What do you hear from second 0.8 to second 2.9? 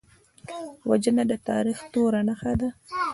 وژنه د تاریخ توره نښه ده